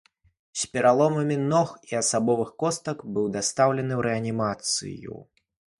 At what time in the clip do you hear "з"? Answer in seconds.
0.61-0.69